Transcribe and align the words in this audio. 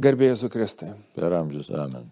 Garbėjai 0.00 0.38
Zukristai. 0.40 0.94
Per 1.16 1.34
amžius, 1.36 1.68
amen. 1.76 2.08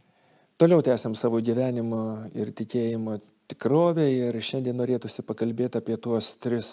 Toliau 0.60 0.82
tęsiam 0.84 1.14
savo 1.16 1.38
gyvenimo 1.40 2.28
ir 2.36 2.50
tikėjimo 2.52 3.14
tikrovę 3.48 4.04
ir 4.12 4.36
šiandien 4.44 4.76
norėtųsi 4.76 5.24
pakalbėti 5.24 5.80
apie 5.80 5.96
tuos 5.96 6.34
tris, 6.42 6.68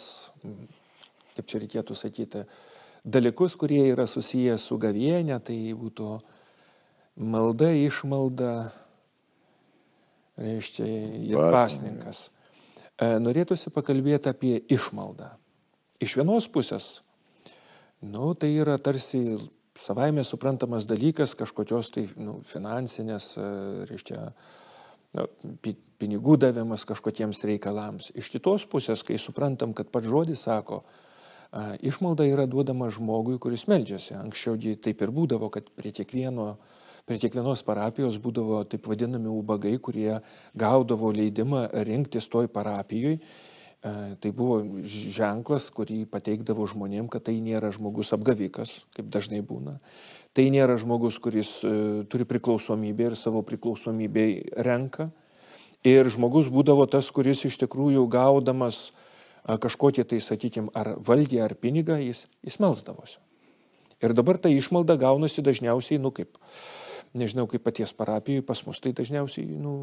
kaip 1.37 1.47
čia 1.47 1.61
reikėtų 1.63 1.95
sakyti, 1.95 2.43
dalykus, 3.05 3.55
kurie 3.55 3.83
yra 3.93 4.07
susiję 4.11 4.57
su 4.59 4.79
gavienė, 4.81 5.39
tai 5.39 5.57
būtų 5.77 6.17
malda, 7.15 7.71
išmalda, 7.85 8.51
reiškia, 10.41 10.89
ir 11.31 11.47
pasninkas. 11.55 12.25
E, 12.99 13.13
norėtųsi 13.23 13.71
pakalbėti 13.71 14.33
apie 14.33 14.57
išmaldą. 14.67 15.31
Iš 16.03 16.17
vienos 16.19 16.49
pusės, 16.51 16.89
nu, 18.03 18.33
tai 18.35 18.51
yra 18.57 18.75
tarsi 18.83 19.37
savaime 19.79 20.23
suprantamas 20.23 20.87
dalykas 20.87 21.35
kažkokios 21.37 21.91
tai 21.93 22.05
nu, 22.17 22.39
finansinės, 22.47 23.31
e, 23.37 23.47
reiškia, 23.89 24.21
nu, 25.19 25.27
pinigų 25.99 26.37
davimas 26.41 26.85
kažkokiems 26.87 27.43
reikalams. 27.47 28.11
Iš 28.15 28.31
kitos 28.33 28.67
pusės, 28.67 29.03
kai 29.05 29.19
suprantam, 29.21 29.73
kad 29.73 29.91
pats 29.91 30.09
žodis 30.11 30.43
sako, 30.47 30.83
išmalda 31.87 32.25
yra 32.27 32.43
duodama 32.51 32.89
žmogui, 32.91 33.37
kuris 33.39 33.63
meldžiasi. 33.71 34.17
Anksčiau 34.19 34.57
taip 34.83 35.01
ir 35.05 35.13
būdavo, 35.15 35.47
kad 35.53 35.69
prie, 35.71 35.93
kiekvieno, 35.95 36.57
prie 37.07 37.19
kiekvienos 37.21 37.63
parapijos 37.63 38.19
būdavo 38.19 38.65
taip 38.67 38.89
vadinami 38.91 39.31
ubagai, 39.31 39.77
kurie 39.79 40.19
gaudavo 40.51 41.13
leidimą 41.15 41.69
rinktis 41.87 42.27
toj 42.27 42.51
parapijoj 42.51 43.15
E, 43.15 43.54
tai 43.85 44.31
buvo 44.33 44.61
ženklas, 44.81 45.67
kurį 45.73 46.05
pateikdavo 46.09 46.65
žmonėm, 46.69 47.09
kad 47.11 47.27
tai 47.27 47.37
nėra 47.43 47.69
žmogus 47.75 48.13
apgavikas, 48.15 48.79
kaip 48.97 49.11
dažnai 49.13 49.43
būna. 49.45 49.77
Tai 50.35 50.45
nėra 50.51 50.79
žmogus, 50.81 51.19
kuris 51.21 51.51
e, 51.63 52.03
turi 52.09 52.25
priklausomybę 52.27 53.11
ir 53.11 53.15
savo 53.19 53.43
priklausomybę 53.45 54.25
renka. 54.65 55.11
Ir 55.85 56.09
žmogus 56.09 56.49
būdavo 56.49 56.87
tas, 56.89 57.11
kuris 57.13 57.45
iš 57.45 57.59
tikrųjų 57.61 58.07
gaudamas 58.09 58.89
kažkokį 59.45 60.07
tai, 60.09 60.19
sakykime, 60.23 60.73
ar 60.73 60.95
valdį, 61.05 61.39
ar 61.45 61.53
pinigą, 61.53 61.99
jis, 62.01 62.25
jis 62.41 62.57
melsdavosi. 62.57 63.19
Ir 64.01 64.15
dabar 64.17 64.39
ta 64.41 64.49
išmalda 64.49 64.97
gaunasi 64.99 65.45
dažniausiai, 65.45 66.01
nu 66.01 66.09
kaip, 66.11 66.39
nežinau, 67.13 67.45
kaip 67.47 67.63
paties 67.63 67.93
parapijai, 67.95 68.43
pas 68.45 68.59
mus 68.65 68.81
tai 68.81 68.95
dažniausiai 68.97 69.45
nu, 69.61 69.75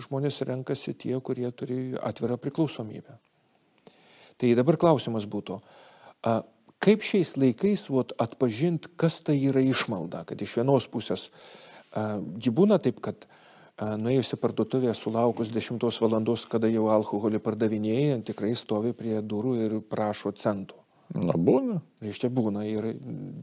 žmonės 0.00 0.40
renkasi 0.48 0.96
tie, 0.96 1.14
kurie 1.20 1.52
turi 1.52 1.92
atvirą 2.00 2.40
priklausomybę. 2.40 3.20
Tai 4.40 4.54
dabar 4.56 4.78
klausimas 4.80 5.26
būtų, 5.28 5.58
kaip 6.80 7.04
šiais 7.04 7.34
laikais 7.36 7.84
vot, 7.92 8.14
atpažinti, 8.16 8.88
kas 9.00 9.18
tai 9.24 9.36
yra 9.36 9.60
išmalda, 9.60 10.24
kad 10.30 10.40
iš 10.40 10.56
vienos 10.60 10.88
pusės 10.88 11.28
ji 12.40 12.52
būna 12.54 12.78
taip, 12.80 13.02
kad 13.04 13.26
nuėjusi 13.80 14.38
parduotuvė 14.40 14.94
sulaukus 14.96 15.52
10 15.52 15.84
valandos, 16.00 16.46
kada 16.48 16.68
jau 16.72 16.88
alkoholį 16.92 17.40
pardavinėja, 17.44 18.20
tikrai 18.32 18.54
stovi 18.56 18.94
prie 18.96 19.18
durų 19.20 19.54
ir 19.64 19.78
prašo 19.92 20.32
centų. 20.36 20.76
Na, 21.10 21.34
būna. 21.34 21.80
Reiškia, 22.04 22.30
būna 22.30 22.62
ir 22.68 22.92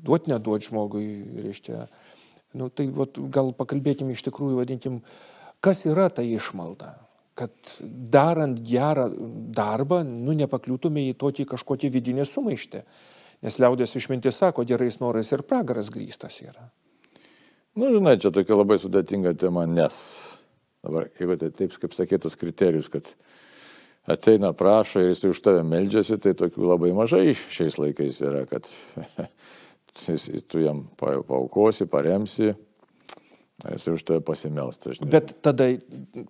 duot 0.06 0.30
neduot 0.32 0.64
žmogui, 0.70 1.08
reiškia. 1.44 1.88
Nu, 2.58 2.70
tai 2.72 2.88
vat, 2.96 3.18
gal 3.34 3.52
pakalbėkim 3.54 4.14
iš 4.14 4.24
tikrųjų, 4.30 4.62
vadinkim, 4.62 5.02
kas 5.60 5.84
yra 5.86 6.08
ta 6.10 6.24
išmalda 6.24 6.96
kad 7.38 7.54
darant 7.82 8.60
gerą 8.66 9.08
darbą, 9.56 10.02
nu, 10.08 10.34
nepakliūtume 10.38 11.06
į 11.12 11.16
tokį 11.22 11.46
kažkokį 11.54 11.92
vidinį 11.94 12.26
sumaištį. 12.26 12.84
Nes 13.46 13.60
liaudės 13.62 13.94
išmintis 14.00 14.40
sako, 14.42 14.66
gerais 14.66 14.98
norais 14.98 15.30
ir 15.30 15.46
pragaras 15.46 15.92
grįstas 15.94 16.40
yra. 16.42 16.72
Na, 17.78 17.84
nu, 17.84 17.92
žinai, 17.94 18.16
čia 18.18 18.34
tokia 18.34 18.58
labai 18.58 18.80
sudėtinga 18.82 19.36
tema, 19.38 19.68
nes 19.70 19.94
dabar, 20.82 21.12
jeigu 21.20 21.38
tai 21.38 21.52
taip, 21.54 21.76
kaip 21.78 21.94
sakytas 21.94 22.38
kriterijus, 22.40 22.90
kad 22.90 23.12
ateina 24.10 24.50
prašo 24.58 25.04
ir 25.04 25.12
jis 25.12 25.28
už 25.30 25.42
tave 25.46 25.62
meldžiasi, 25.68 26.18
tai 26.24 26.34
tokių 26.40 26.72
labai 26.72 26.90
mažai 26.98 27.36
šiais 27.38 27.78
laikais 27.78 28.24
yra, 28.26 28.48
kad 28.50 28.66
tu 30.50 30.64
jam 30.64 30.88
paukosi, 30.98 31.86
paremsi 31.92 32.56
Jis 33.66 33.88
už 33.90 34.04
tave 34.06 34.22
pasimelsta. 34.22 34.94
Bet 35.02 35.34
tada, 35.42 35.72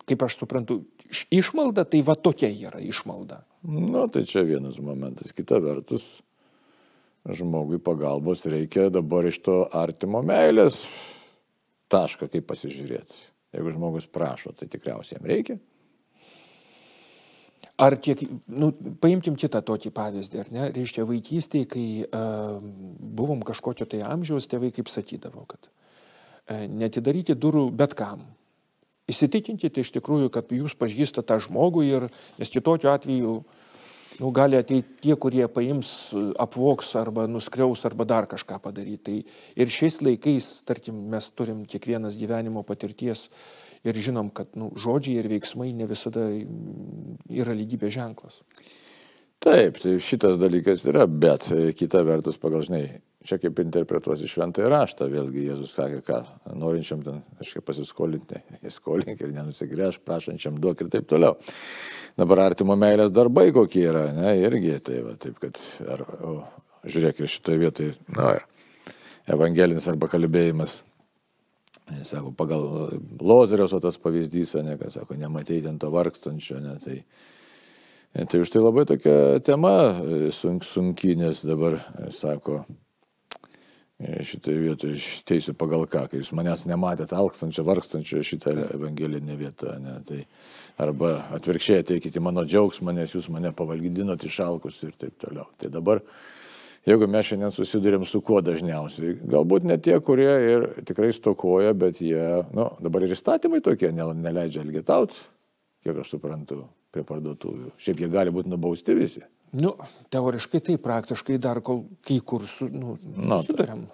kaip 0.08 0.24
aš 0.24 0.38
suprantu, 0.40 0.80
išmalda 1.28 1.84
tai 1.84 2.00
va 2.08 2.16
tokia 2.16 2.48
yra 2.48 2.80
išmalda. 2.80 3.42
Na, 3.68 4.06
tai 4.08 4.24
čia 4.24 4.46
vienas 4.48 4.80
momentas. 4.80 5.36
Kita 5.36 5.60
vertus, 5.60 6.06
žmogui 7.28 7.82
pagalbos 7.84 8.46
reikia 8.48 8.88
dabar 8.94 9.28
iš 9.28 9.42
to 9.44 9.58
artimo 9.76 10.24
meilės 10.24 10.86
tašką, 11.92 12.30
kaip 12.32 12.48
pasižiūrėti. 12.48 13.26
Jeigu 13.56 13.74
žmogus 13.76 14.08
prašo, 14.12 14.54
tai 14.56 14.70
tikriausiai 14.72 15.20
jam 15.20 15.28
reikia. 15.28 15.58
Ar 17.78 17.94
tiek, 18.02 18.24
nu, 18.50 18.72
paimkim 19.04 19.36
kitą 19.38 19.60
tokį 19.62 19.92
pavyzdį, 19.94 20.40
ar 20.42 20.48
ne, 20.54 20.70
reiškia 20.74 21.04
vaikystėje, 21.06 21.68
kai 21.70 21.88
uh, 22.08 22.58
buvom 23.20 23.44
kažkokio 23.46 23.86
tai 23.90 24.02
amžiaus, 24.08 24.50
tėvai 24.50 24.72
kaip 24.74 24.90
sakydavo, 24.90 25.46
kad 25.52 25.70
netidaryti 26.50 27.36
durų 27.36 27.68
bet 27.76 27.96
kam. 27.98 28.26
Įsitikinkite 29.08 29.84
iš 29.84 29.94
tikrųjų, 29.96 30.32
kad 30.34 30.52
jūs 30.52 30.76
pažįstate 30.76 31.30
tą 31.30 31.40
žmogų 31.46 31.86
ir, 31.88 32.10
nes 32.40 32.52
kitokiu 32.52 32.92
atveju 32.92 33.38
nu, 34.20 34.32
gali 34.36 34.58
ateiti 34.60 34.98
tie, 35.06 35.16
kurie 35.16 35.46
paims, 35.52 35.92
apvoks 36.40 36.90
arba 37.00 37.28
nuskriaus 37.30 37.86
arba 37.88 38.08
dar 38.10 38.28
kažką 38.28 38.60
padaryti. 38.64 39.04
Tai 39.06 39.64
ir 39.64 39.72
šiais 39.72 40.02
laikais, 40.04 40.50
tarkim, 40.68 41.00
mes 41.14 41.30
turim 41.32 41.64
kiekvienas 41.70 42.18
gyvenimo 42.20 42.66
patirties 42.68 43.28
ir 43.88 43.96
žinom, 43.96 44.32
kad 44.36 44.52
nu, 44.60 44.74
žodžiai 44.76 45.22
ir 45.22 45.32
veiksmai 45.32 45.72
ne 45.78 45.88
visada 45.88 46.28
yra 47.32 47.56
lygybės 47.56 47.96
ženklas. 47.96 48.42
Taip, 49.44 49.78
tai 49.80 50.00
šitas 50.02 50.40
dalykas 50.42 50.84
yra, 50.90 51.06
bet 51.08 51.46
kita 51.78 52.02
vertus, 52.04 52.40
pagal 52.42 52.66
žinai, 52.66 52.88
čia 53.28 53.38
kaip 53.42 53.60
interpretuosi 53.62 54.30
šventąjį 54.32 54.70
raštą, 54.72 55.08
vėlgi 55.12 55.48
Jėzus 55.50 55.74
sakė, 55.76 56.00
ką 56.08 56.20
norinčiam 56.58 57.04
ten 57.06 57.22
kažkaip 57.40 57.66
pasiskolinti, 57.68 58.42
įskolink 58.68 59.20
ir 59.22 59.34
nenusigręž, 59.36 60.00
prašančiam 60.08 60.60
duok 60.64 60.86
ir 60.86 60.92
taip 60.94 61.10
toliau. 61.10 61.36
Dabar 62.18 62.48
artimo 62.48 62.78
meilės 62.80 63.14
darbai 63.14 63.50
kokie 63.56 63.84
yra, 63.92 64.08
ne, 64.16 64.34
irgi 64.42 64.78
tai 64.84 65.02
va, 65.06 65.16
taip, 65.20 65.38
kad, 65.44 65.60
ar, 65.86 66.04
o, 66.24 66.38
žiūrėk, 66.88 67.22
ir 67.22 67.34
šitoje 67.36 67.62
vietoje, 67.62 67.98
na 68.16 68.38
ir 68.40 68.48
evangelinis 69.36 69.88
arba 69.92 70.10
kalbėjimas. 70.12 70.82
Jis 71.98 72.10
sako, 72.12 72.34
pagal 72.36 72.64
Lozeriaus 73.24 73.76
tas 73.84 74.00
pavyzdys, 74.02 74.58
ne, 74.66 74.76
kad 74.80 74.92
sako, 74.92 75.16
nematei 75.20 75.62
ten 75.64 75.78
to 75.80 75.92
vargstančio, 75.94 76.60
ne, 76.64 76.76
tai, 76.84 76.98
tai 78.28 78.42
už 78.44 78.52
tai 78.52 78.64
labai 78.64 78.88
tokia 78.90 79.38
tema 79.46 79.78
sunk, 80.36 80.68
sunki, 80.68 81.16
nes 81.20 81.44
dabar, 81.48 81.80
sako, 82.12 82.64
šitoje 84.26 84.62
vietoje 84.62 85.00
teisiu 85.28 85.54
pagal 85.58 85.86
ką, 85.90 86.06
kai 86.12 86.22
jūs 86.22 86.32
manęs 86.36 86.66
nematėte 86.70 87.16
alkstančio, 87.18 87.66
vargstančio 87.68 88.24
šitą 88.26 88.54
evangelinę 88.76 89.38
vietą, 89.40 89.76
ne, 89.84 89.98
tai 90.08 90.24
arba 90.82 91.14
atvirkščiai 91.38 91.84
ateikite 91.84 92.24
mano 92.24 92.46
džiaugsmą, 92.48 92.94
nes 92.96 93.14
jūs 93.16 93.30
mane 93.34 93.52
pavalgydinote 93.58 94.30
išalkus 94.30 94.80
ir 94.88 94.96
taip 95.00 95.18
toliau. 95.22 95.48
Tai 95.60 95.72
dabar, 95.74 96.02
jeigu 96.88 97.10
mes 97.12 97.30
šiandien 97.30 97.54
susidurėm 97.54 98.06
su 98.08 98.22
kuo 98.26 98.42
dažniausiai, 98.46 99.18
galbūt 99.28 99.68
ne 99.70 99.80
tie, 99.82 99.98
kurie 100.00 100.32
ir 100.54 100.68
tikrai 100.88 101.12
stokoja, 101.16 101.76
bet 101.78 102.02
jie, 102.06 102.44
nu, 102.58 102.70
dabar 102.84 103.06
ir 103.06 103.16
įstatymai 103.18 103.64
tokie 103.66 103.92
neleidžia 103.94 104.64
elgetauti, 104.66 105.20
kiek 105.86 106.04
aš 106.04 106.16
suprantu, 106.16 106.66
prie 106.94 107.06
parduotuvių. 107.08 107.74
Šiaip 107.82 108.02
jie 108.04 108.12
gali 108.12 108.34
būti 108.34 108.52
nubausti 108.52 108.96
visi. 108.98 109.26
Nu, 109.56 109.76
teoriškai 110.12 110.60
tai 110.60 110.76
praktiškai 110.82 111.38
dar 111.40 111.62
kol 111.64 111.86
kai 112.08 112.20
kur 112.20 112.44
su, 112.48 112.68
nu, 112.68 112.98
nu, 113.16 113.40
susidurėm. 113.40 113.86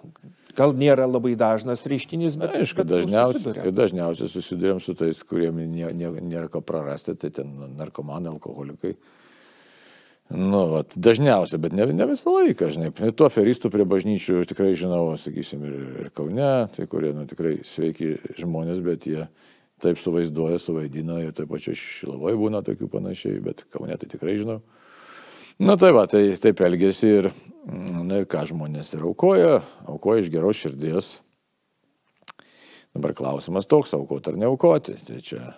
Gal 0.54 0.74
nėra 0.78 1.06
labai 1.06 1.34
dažnas 1.38 1.82
reiškinys, 1.90 2.36
bet... 2.38 2.54
Aišku, 2.58 2.82
bet 2.82 2.90
dažniausiai, 2.90 3.72
dažniausiai 3.74 4.30
susidurėm 4.30 4.80
su 4.82 4.94
tais, 4.98 5.18
kuriem 5.26 5.58
nė, 5.62 5.90
nė, 5.94 6.10
nėra 6.22 6.50
ko 6.50 6.62
prarasti, 6.62 7.14
tai 7.18 7.30
ten 7.34 7.50
narkomanai, 7.78 8.32
alkoholikai. 8.34 8.94
Nu, 10.34 10.60
vat, 10.72 10.94
dažniausiai, 10.96 11.60
bet 11.60 11.74
ne, 11.76 11.86
ne 11.92 12.06
visą 12.08 12.32
laiką, 12.32 12.70
žinai. 12.74 12.92
Tų 13.14 13.26
aferistų 13.26 13.70
prie 13.74 13.86
bažnyčių 13.88 14.44
tikrai 14.50 14.72
žinau, 14.78 15.02
sakysim, 15.20 15.66
ir, 15.68 15.74
ir 16.04 16.12
Kaune, 16.16 16.52
tai 16.74 16.86
kurie, 16.90 17.12
nu, 17.14 17.26
tikrai 17.30 17.58
sveiki 17.66 18.14
žmonės, 18.40 18.80
bet 18.86 19.06
jie 19.10 19.26
taip 19.84 20.00
suvaizduoja, 20.00 20.58
suvaidina 20.62 21.20
ir 21.22 21.34
taip 21.36 21.50
pačiu 21.50 21.74
Šilavoje 21.76 22.38
būna 22.40 22.62
tokių 22.64 22.88
panašiai, 22.94 23.42
bet 23.44 23.66
Kaune 23.74 23.98
tai 24.00 24.08
tikrai 24.10 24.38
žinau. 24.40 24.62
Na 25.58 25.76
tai 25.78 25.92
va, 25.94 26.06
tai 26.10 26.34
taip 26.42 26.60
elgesi 26.66 27.10
ir, 27.20 27.28
na 27.66 28.22
ir 28.22 28.26
ką 28.30 28.42
žmonės 28.50 28.90
ir 28.96 29.04
aukoja, 29.06 29.60
aukoja 29.86 30.24
iš 30.24 30.32
geros 30.34 30.58
širdies. 30.58 31.10
Dabar 32.94 33.14
klausimas 33.14 33.68
toks, 33.70 33.94
aukoti 33.94 34.32
ar 34.32 34.40
neaukoti. 34.42 34.96
Tai 35.06 35.20
čia, 35.22 35.54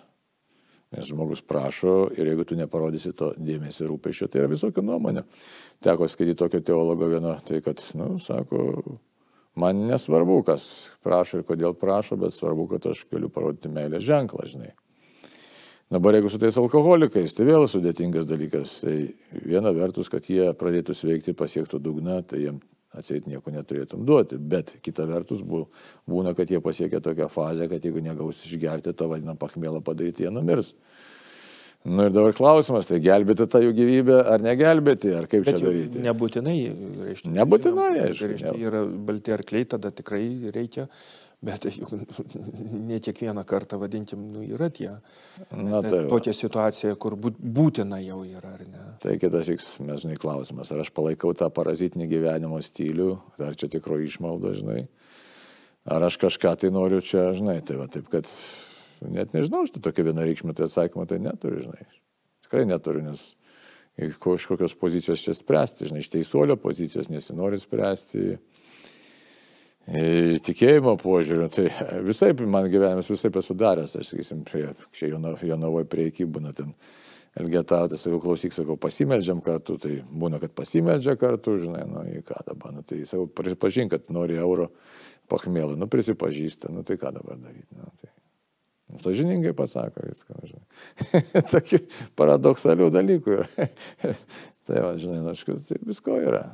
nes 0.93 1.09
žmogus 1.09 1.41
prašo 1.45 2.11
ir 2.13 2.29
jeigu 2.29 2.45
tu 2.45 2.57
neparodysi 2.57 3.15
to 3.17 3.33
dėmesio 3.37 3.89
rūpešio, 3.89 4.29
tai 4.29 4.43
yra 4.43 4.53
visokių 4.53 4.85
nuomonių. 4.85 5.25
Teko 5.85 6.09
skaityti 6.09 6.39
tokio 6.41 6.61
teologo 6.65 7.09
vieno, 7.09 7.35
tai 7.45 7.61
kad, 7.65 7.81
na, 7.97 8.09
nu, 8.13 8.21
sako, 8.21 8.99
Man 9.57 9.87
nesvarbu, 9.89 10.43
kas 10.45 10.63
prašo 11.01 11.39
ir 11.39 11.45
kodėl 11.47 11.73
prašo, 11.73 12.13
bet 12.21 12.35
svarbu, 12.35 12.67
kad 12.75 12.83
aš 12.91 13.07
galiu 13.09 13.31
parodyti 13.33 13.71
meilės 13.73 14.03
ženklą, 14.05 14.45
žinai. 14.45 14.69
Dabar 15.91 16.17
jeigu 16.17 16.29
su 16.29 16.39
tais 16.41 16.57
alkoholikais, 16.59 17.31
tai 17.35 17.45
vėl 17.47 17.63
sudėtingas 17.71 18.27
dalykas. 18.27 18.81
Tai 18.83 18.95
viena 19.47 19.71
vertus, 19.75 20.09
kad 20.11 20.25
jie 20.27 20.49
pradėtų 20.59 20.95
sveikti, 20.97 21.35
pasiektų 21.37 21.79
dugną, 21.79 22.19
tai 22.27 22.41
jiems 22.43 22.65
atseit 22.97 23.27
nieko 23.29 23.51
neturėtum 23.53 24.05
duoti. 24.07 24.39
Bet 24.39 24.75
kita 24.83 25.05
vertus 25.09 25.43
būna, 25.43 26.33
kad 26.37 26.49
jie 26.51 26.61
pasiekia 26.63 27.01
tokią 27.03 27.29
fazę, 27.31 27.67
kad 27.71 27.83
jeigu 27.83 28.03
negaus 28.03 28.43
išgerti 28.47 28.95
tą 28.97 29.09
vadinamą 29.11 29.37
pachmėlą 29.39 29.83
padaryti, 29.85 30.25
jie 30.25 30.33
numirs. 30.33 30.73
Nu 31.87 32.07
ir 32.07 32.11
dabar 32.11 32.33
klausimas, 32.35 32.87
tai 32.89 32.97
gelbėti 32.99 33.45
tą 33.47 33.61
jų 33.63 33.69
gyvybę 33.77 34.17
ar 34.33 34.41
negelbėti, 34.43 35.13
ar 35.15 35.27
kaip 35.29 35.45
Bet 35.45 35.55
čia 35.55 35.69
daryti? 35.69 36.01
Nebūtinai, 36.03 36.55
reiškia. 37.05 37.31
Nebūtinai, 37.37 37.91
aišku. 38.07 38.31
Reiškia, 38.33 38.55
yra 38.59 38.81
balti 39.07 39.31
arkliai, 39.35 39.67
tada 39.71 39.93
tikrai 39.95 40.25
reikia, 40.51 40.87
bet 41.43 41.67
juk 41.79 41.93
ne 42.87 42.99
kiekvieną 43.03 43.43
kartą, 43.47 43.79
vadinkim, 43.81 44.27
nu, 44.33 44.43
yra 44.45 44.69
tie. 44.73 44.93
Na, 45.51 45.81
tai 45.85 46.03
tokia 46.09 46.35
situacija, 46.35 46.95
kur 47.01 47.17
būtina 47.17 48.01
jau 48.03 48.21
yra, 48.27 48.55
ar 48.57 48.63
ne? 48.67 48.85
Tai 49.03 49.17
kitas, 49.21 49.51
mes 49.79 50.05
žinai, 50.05 50.19
klausimas, 50.21 50.71
ar 50.73 50.85
aš 50.85 50.93
palaikau 50.95 51.33
tą 51.37 51.49
parazitinį 51.53 52.09
gyvenimo 52.13 52.61
stilių, 52.63 53.11
ar 53.49 53.59
čia 53.59 53.69
tikro 53.77 53.99
išmalda, 54.03 54.55
žinai, 54.57 54.85
ar 55.87 56.07
aš 56.09 56.19
kažką 56.25 56.55
tai 56.63 56.73
noriu 56.73 57.03
čia, 57.05 57.29
žinai, 57.37 57.59
tai 57.65 57.77
va 57.79 57.91
taip, 57.91 58.09
kad 58.13 58.31
Net 59.05 59.33
nežinau, 59.35 59.65
štai 59.69 59.81
tokia 59.83 60.07
vienareikšmė 60.07 60.55
tai 60.57 60.65
atsakymą 60.67 61.05
tai 61.09 61.19
neturiu, 61.21 61.61
žinai. 61.67 61.85
Tikrai 62.47 62.63
neturiu, 62.69 63.03
nes 63.05 63.23
iš 63.97 64.17
kokios 64.49 64.73
pozicijos 64.77 65.21
čia 65.21 65.35
spręsti, 65.37 65.89
žinai, 65.89 66.01
iš 66.01 66.09
teisuolio 66.13 66.57
pozicijos 66.61 67.11
nesinori 67.13 67.59
spręsti. 67.61 68.37
Tikėjimo 69.87 70.97
požiūriu, 70.99 71.47
tai 71.53 71.69
visai 72.03 72.33
man 72.43 72.67
gyvenimas 72.67 73.07
visai 73.07 73.31
esu 73.39 73.55
daręs, 73.55 73.95
aš 73.95 74.09
sakysim, 74.11 74.41
prie, 74.47 74.65
čia 74.91 75.13
Jonavoje 75.13 75.87
prie 75.87 76.09
iki 76.09 76.27
būna 76.27 76.51
ten 76.55 76.73
elgetautis, 77.37 78.01
sakau, 78.03 78.19
klausyk, 78.19 78.51
sakau, 78.55 78.75
pasimeldžiam 78.81 79.39
kartu, 79.45 79.77
tai 79.79 80.01
būna, 80.03 80.41
kad 80.43 80.51
pasimeldžia 80.57 81.15
kartu, 81.21 81.55
žinai, 81.61 81.85
nu 81.87 82.03
į 82.17 82.23
ką 82.27 82.41
dabar, 82.49 82.73
nu, 82.75 82.83
tai 82.83 83.05
sakau, 83.07 83.29
prisipažink, 83.31 83.93
kad 83.93 84.11
nori 84.11 84.35
euro 84.41 84.71
pachmėlų, 85.31 85.77
nu 85.79 85.87
prisipažįsta, 85.91 86.73
nu 86.73 86.83
tai 86.87 86.97
ką 86.99 87.13
dabar 87.15 87.39
daryti. 87.39 87.69
Nu, 87.77 87.87
tai 88.01 88.11
Sažiningai 89.03 89.51
pasako 89.51 90.05
viską, 90.07 90.37
žinai. 90.47 91.43
Tokių 91.51 91.81
paradoksalių 92.15 92.87
dalykų 92.95 93.33
yra. 93.35 93.47
tai, 94.67 94.79
va, 94.79 94.93
žinai, 94.99 95.19
naškas, 95.25 95.65
tai 95.67 95.79
visko 95.83 96.15
yra. 96.23 96.45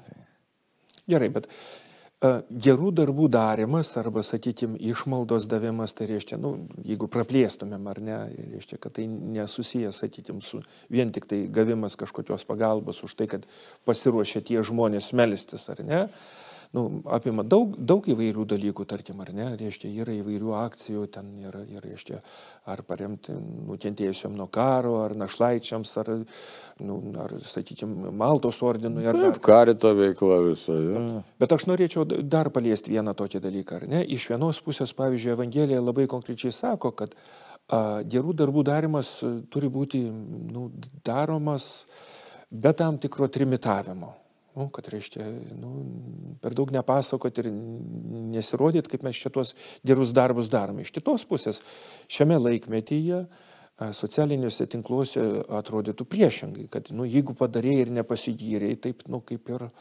Gerai, 1.09 1.29
bet 1.35 1.45
gerų 2.23 2.91
darbų 2.95 3.27
darimas 3.31 3.91
arba, 3.99 4.23
sakykime, 4.23 4.79
išmaldos 4.91 5.47
davimas, 5.51 5.95
tai 5.97 6.07
reiškia, 6.11 6.39
nu, 6.41 6.53
jeigu 6.87 7.09
praplėstumėm 7.11 7.89
ar 7.91 7.99
ne, 8.03 8.19
reiškia, 8.53 8.79
kad 8.83 8.95
tai 8.97 9.07
nesusijęs, 9.09 10.03
sakykime, 10.05 10.39
su 10.45 10.61
vien 10.93 11.11
tik 11.13 11.27
tai 11.29 11.43
gavimas 11.51 11.99
kažkokios 11.99 12.47
pagalbos 12.47 13.03
už 13.03 13.17
tai, 13.19 13.29
kad 13.35 13.47
pasiruošia 13.89 14.43
tie 14.47 14.63
žmonės 14.63 15.11
melstis 15.17 15.67
ar 15.73 15.83
ne. 15.83 16.05
Uh, 16.07 16.52
nu, 16.73 16.83
apima 17.13 17.43
daug, 17.45 17.75
daug 17.77 18.07
įvairių 18.09 18.45
dalykų, 18.49 18.85
tarkim, 18.89 19.19
ar 19.21 19.29
ne, 19.35 19.45
reiškia, 19.59 19.91
yra 20.01 20.15
įvairių 20.17 20.53
akcijų, 20.57 21.03
ten 21.13 21.29
yra, 21.45 21.61
yra 21.69 21.83
reiškia, 21.85 22.21
ar 22.73 22.81
paremti 22.87 23.35
nukentėjusiam 23.37 24.33
nuo 24.37 24.47
karo, 24.53 24.95
ar 25.03 25.13
našlaičiams, 25.19 25.91
ar, 26.01 26.09
nu, 26.81 26.97
ar 27.21 27.35
sakykime, 27.45 28.09
Maltos 28.17 28.57
ordinui. 28.65 29.05
Ar 29.05 29.19
Taip, 29.19 29.37
dar... 29.37 29.43
karito 29.45 29.93
veikla 29.97 30.39
visą. 30.47 30.79
Ja. 30.87 31.03
Bet 31.43 31.53
aš 31.53 31.67
norėčiau 31.69 32.07
dar 32.09 32.49
paliesti 32.55 32.95
vieną 32.95 33.13
tokį 33.21 33.43
dalyką, 33.43 33.77
ar 33.77 33.87
ne? 33.93 34.01
Iš 34.17 34.31
vienos 34.33 34.61
pusės, 34.65 34.95
pavyzdžiui, 34.97 35.35
Evangelija 35.37 35.83
labai 35.83 36.07
konkrečiai 36.09 36.55
sako, 36.55 36.95
kad 36.97 37.13
a, 37.13 38.01
gerų 38.01 38.33
darbų 38.41 38.65
darimas 38.65 39.13
turi 39.53 39.69
būti 39.69 40.01
nu, 40.09 40.71
daromas 41.05 41.85
be 42.49 42.73
tam 42.73 42.97
tikro 42.97 43.29
trimitavimo. 43.29 44.22
Nu, 44.53 44.67
kad 44.69 44.85
reiškia, 44.93 45.25
nu, 45.57 45.71
per 46.41 46.53
daug 46.53 46.69
nepasakot 46.73 47.39
ir 47.41 47.49
nesirodyt, 47.49 48.89
kaip 48.91 49.05
mes 49.05 49.17
šitos 49.17 49.55
gerus 49.85 50.13
darbus 50.13 50.51
darome. 50.53 50.85
Iš 50.85 50.93
kitos 50.93 51.25
pusės, 51.29 51.61
šiame 52.11 52.37
laikmetyje 52.37 53.23
socialiniuose 53.97 54.67
tinkluose 54.69 55.23
atrodytų 55.57 56.05
priešingai, 56.05 56.67
kad 56.71 56.91
nu, 56.93 57.07
jeigu 57.09 57.33
padarėjai 57.37 57.87
ir 57.87 57.93
nepasigyrėjai, 57.97 58.81
taip 58.85 59.07
nu, 59.09 59.23
kaip 59.25 59.49
ir 59.49 59.71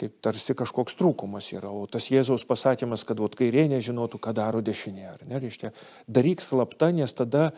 kaip 0.00 0.14
tarsi 0.24 0.54
kažkoks 0.56 0.94
trūkumas 0.96 1.50
yra. 1.52 1.68
O 1.74 1.84
tas 1.90 2.06
Jėzaus 2.08 2.46
pasakymas, 2.48 3.02
kad 3.04 3.20
vat 3.20 3.34
kairė 3.36 3.66
nežinotų, 3.68 4.20
ką 4.22 4.32
daro 4.38 4.62
dešinė, 4.64 5.04
ar 5.10 5.26
ne, 5.28 5.40
reiškia, 5.42 5.74
daryk 6.08 6.40
slapta, 6.40 6.88
nes 6.96 7.12
tada 7.12 7.50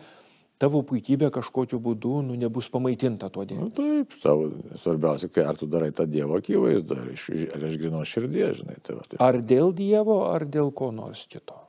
tavo 0.63 0.79
puikybė 0.87 1.27
kažkokiu 1.33 1.81
būdu 1.83 2.21
nu, 2.29 2.37
nebus 2.39 2.69
pamaitinta 2.71 3.27
tuo 3.33 3.43
dėmesiu. 3.47 3.67
Nu, 3.67 3.73
taip, 3.75 4.15
tavo 4.23 4.47
svarbiausia, 4.79 5.27
kai 5.33 5.43
ar 5.49 5.59
tu 5.59 5.67
darai 5.67 5.91
tą 5.95 6.07
Dievo 6.07 6.39
akivaizdą, 6.39 7.01
ar 7.03 7.11
iš, 7.11 7.27
ar 7.57 7.67
iš 7.67 7.75
grino 7.81 8.03
širdies, 8.07 8.61
žinai. 8.61 8.79
Tai 8.85 8.97
va, 8.99 9.05
taip. 9.09 9.19
Ar 9.23 9.41
dėl 9.43 9.75
Dievo, 9.75 10.21
ar 10.29 10.47
dėl 10.47 10.71
ko 10.75 10.93
nors 10.95 11.25
kito? 11.27 11.59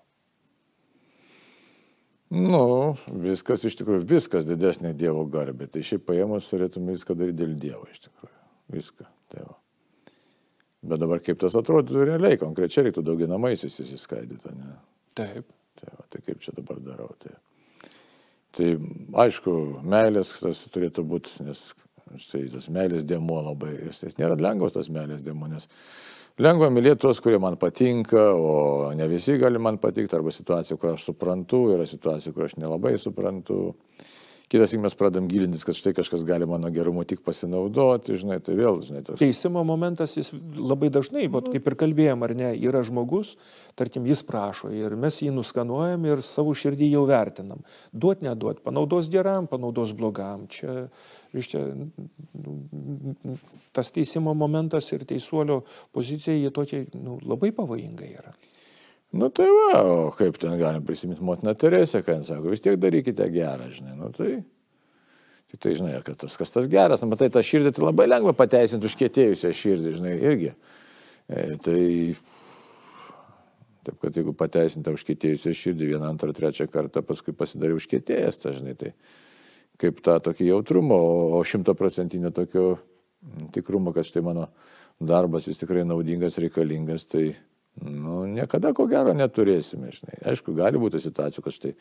Nu, 2.35 2.94
viskas 3.23 3.62
iš 3.69 3.76
tikrųjų, 3.79 4.06
viskas 4.11 4.46
didesnė 4.49 4.94
Dievo 4.99 5.23
garbė. 5.31 5.69
Tai 5.70 5.82
šiaip 5.87 6.06
paėmus 6.08 6.49
turėtume 6.50 6.94
viską 6.96 7.14
daryti 7.19 7.43
dėl 7.43 7.52
Dievo 7.61 7.87
iš 7.91 8.06
tikrųjų. 8.08 8.38
Viską. 8.75 9.06
Tai 9.31 9.44
va. 9.46 9.58
Bet 10.85 11.00
dabar 11.00 11.23
kaip 11.25 11.38
tas 11.41 11.55
atrodytų 11.56 12.08
realiai, 12.11 12.38
konkrečiai 12.41 12.88
reiktų 12.88 13.05
dauginamaisiais 13.06 13.79
įsiskaidyti, 13.85 14.52
ne? 14.58 14.75
Taip. 15.17 15.46
Tai, 15.79 15.91
va, 15.94 16.06
tai 16.12 16.20
kaip 16.26 16.43
čia 16.44 16.56
dabar 16.56 16.81
darau? 16.82 17.08
Tai... 17.23 17.37
Tai 18.55 18.69
aišku, 19.25 19.53
meilės 19.83 20.31
tas 20.39 20.61
turėtų 20.71 21.03
būti, 21.11 21.43
nes 21.47 21.62
štai 22.21 22.45
tas 22.53 22.69
meilės 22.71 23.06
dėmuo 23.09 23.41
labai, 23.43 23.73
jis 23.89 24.19
nėra 24.21 24.37
lengvas 24.39 24.77
tas 24.77 24.91
meilės 24.93 25.25
dėmuo, 25.25 25.49
nes 25.51 25.67
lengva 26.39 26.69
mylėti 26.71 27.03
tuos, 27.03 27.21
kurie 27.23 27.41
man 27.43 27.59
patinka, 27.59 28.29
o 28.35 28.93
ne 28.95 29.09
visi 29.11 29.39
gali 29.43 29.59
man 29.59 29.81
patikti, 29.83 30.15
arba 30.15 30.31
situacija, 30.35 30.79
kur 30.79 30.93
aš 30.95 31.09
suprantu, 31.11 31.65
yra 31.75 31.87
situacija, 31.89 32.35
kur 32.35 32.47
aš 32.47 32.59
nelabai 32.62 32.95
suprantu. 33.01 33.75
Kitas, 34.55 34.71
mes 34.79 34.95
pradam 34.95 35.25
gilintis, 35.27 35.65
kad 35.67 35.75
štai 35.75 35.91
kažkas 35.97 36.23
gali 36.23 36.47
mano 36.47 36.69
gerumu 36.71 37.03
tik 37.03 37.25
pasinaudoti, 37.27 38.15
žinai, 38.21 38.37
tai 38.39 38.55
vėl, 38.55 38.77
žinai, 38.87 39.01
tas. 39.03 39.19
Teisimo 39.19 39.65
momentas 39.67 40.15
jis 40.15 40.31
labai 40.55 40.93
dažnai, 40.95 41.25
bet 41.33 41.49
kaip 41.51 41.67
ir 41.67 41.75
kalbėjom, 41.81 42.23
ar 42.23 42.35
ne, 42.39 42.53
yra 42.62 42.85
žmogus, 42.87 43.33
tarkim, 43.75 44.06
jis 44.06 44.23
prašo 44.23 44.71
ir 44.71 44.95
mes 44.95 45.19
jį 45.19 45.33
nuskanuojam 45.35 46.06
ir 46.06 46.23
savo 46.23 46.55
širdį 46.55 46.93
jau 46.93 47.03
vertinam. 47.11 47.67
Duot, 47.91 48.23
neduot, 48.23 48.63
panaudos 48.63 49.11
geram, 49.11 49.51
panaudos 49.51 49.91
blogam. 49.99 50.46
Čia, 50.55 50.87
reiškia, 51.34 51.67
nu, 52.46 53.39
tas 53.75 53.91
teisimo 53.91 54.39
momentas 54.39 54.87
ir 54.94 55.03
teisuolio 55.03 55.65
pozicija, 55.91 56.39
jie 56.39 56.55
tokie 56.55 56.87
nu, 56.94 57.19
labai 57.27 57.51
pavojingai 57.58 58.15
yra. 58.20 58.39
Nu 59.15 59.29
tai 59.31 59.47
va, 59.47 59.79
o 59.87 60.11
kaip 60.11 60.41
ten 60.43 60.56
galim 60.59 60.83
prisiminti 60.83 61.23
motiną 61.23 61.55
Teresę, 61.55 62.03
kai 62.03 62.17
jis 62.19 62.33
sako, 62.33 62.51
vis 62.51 62.63
tiek 62.65 62.81
darykite 62.83 63.29
gerą, 63.31 63.69
žinai, 63.71 63.94
nu 63.99 64.11
tai. 64.15 64.41
Tik 65.53 65.61
tai, 65.63 65.75
žinai, 65.79 65.93
kad 66.03 66.19
tas, 66.19 66.35
kas 66.35 66.51
tas 66.51 66.67
geras, 66.67 67.05
nu, 67.05 67.13
matai, 67.13 67.29
tą 67.31 67.39
širdį 67.47 67.77
tai 67.77 67.85
labai 67.85 68.09
lengva 68.09 68.33
pateisinti 68.35 68.89
užkėtėjusią 68.89 69.53
širdį, 69.55 69.93
žinai, 70.01 70.15
irgi. 70.19 70.51
E, 71.31 71.44
tai, 71.63 71.79
taip 73.87 74.03
kad 74.03 74.19
jeigu 74.19 74.35
pateisinti 74.35 74.97
užkėtėjusią 74.99 75.55
širdį 75.61 75.93
vieną, 75.93 76.11
antrą, 76.11 76.35
trečią 76.35 76.67
kartą, 76.73 77.05
paskui 77.06 77.37
pasidarė 77.39 77.79
užkėtėjęs, 77.79 78.43
tai, 78.43 78.56
žinai, 78.59 78.75
tai 78.81 78.97
kaip 79.79 80.03
tą 80.03 80.19
tokį 80.27 80.51
jautrumą, 80.51 80.99
o 81.39 81.47
šimtaprocentinio 81.47 82.35
tokio 82.35 82.67
tikrumo, 83.55 83.94
kad 83.94 84.11
štai 84.11 84.27
mano 84.27 84.51
darbas 84.99 85.47
jis 85.47 85.63
tikrai 85.63 85.87
naudingas, 85.87 86.43
reikalingas, 86.43 87.06
tai 87.15 87.29
Nu, 87.83 88.23
niekada 88.31 88.71
ko 88.71 88.87
gero 88.87 89.11
neturėsime, 89.19 89.91
žinai. 89.91 90.21
Aišku, 90.31 90.55
gali 90.55 90.79
būti 90.79 91.01
situacijų, 91.03 91.43
kad 91.43 91.57
štai 91.57 91.73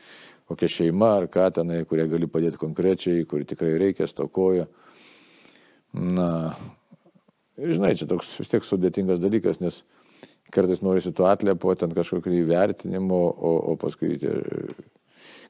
kokia 0.49 0.69
šeima 0.75 1.11
ar 1.19 1.27
ką 1.31 1.51
tenai, 1.59 1.83
kurie 1.85 2.07
gali 2.09 2.29
padėti 2.29 2.57
konkrečiai, 2.61 3.27
kuri 3.29 3.45
tikrai 3.45 3.75
reikia, 3.77 4.07
stokoja. 4.09 4.65
Na, 5.93 6.55
žinai, 7.61 7.93
čia 7.99 8.09
toks 8.09 8.31
vis 8.41 8.49
tiek 8.49 8.65
sudėtingas 8.65 9.21
dalykas, 9.21 9.61
nes 9.61 9.83
kartais 10.53 10.81
norisi 10.81 11.13
tu 11.13 11.29
atlėpo 11.29 11.75
ten 11.77 11.93
kažkokį 11.93 12.41
įvertinimo, 12.41 13.21
o, 13.29 13.53
o 13.73 13.77
paskui 13.77 14.17
tie... 14.21 14.33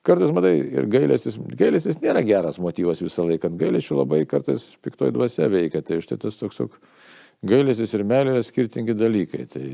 Kartais, 0.03 0.33
matai, 0.35 0.57
ir 0.59 0.91
gailestis, 0.91 1.37
gailestis 1.39 2.01
nėra 2.03 2.19
geras 2.27 2.59
motyvas 2.59 2.99
visą 2.99 3.23
laiką, 3.23 3.47
gailesčių 3.55 4.01
labai 4.01 4.25
kartais 4.27 4.73
piktoj 4.83 5.13
dvasia 5.15 5.47
veikia, 5.47 5.79
tai 5.79 6.01
štai 6.03 6.19
tas 6.19 6.35
toks, 6.35 6.59
toks 6.59 7.05
gailestis 7.47 7.95
ir 7.95 8.03
meilė 8.07 8.35
yra 8.35 8.43
skirtingi 8.43 8.95
dalykai. 8.99 9.45
Tai 9.53 9.67